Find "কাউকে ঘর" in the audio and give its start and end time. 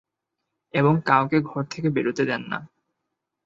1.05-1.63